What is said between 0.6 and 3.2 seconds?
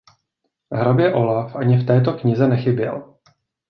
Hrabě Olaf ani v této knize nechyběl.